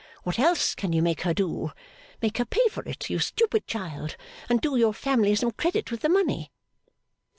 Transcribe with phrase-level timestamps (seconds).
[0.23, 1.73] What else can you make her do?
[2.23, 4.17] Make her pay for it, you stupid child;
[4.49, 6.51] and do your family some credit with the money!